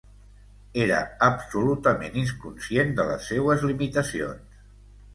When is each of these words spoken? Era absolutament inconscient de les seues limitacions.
Era 0.85 1.01
absolutament 1.27 2.19
inconscient 2.23 2.99
de 3.01 3.09
les 3.13 3.31
seues 3.33 3.71
limitacions. 3.71 4.63